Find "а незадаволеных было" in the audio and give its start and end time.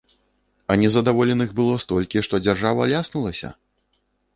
0.71-1.77